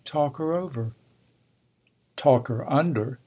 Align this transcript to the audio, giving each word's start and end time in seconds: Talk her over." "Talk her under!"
Talk 0.03 0.37
her 0.37 0.51
over." 0.53 0.95
"Talk 2.15 2.47
her 2.47 2.67
under!" 2.67 3.19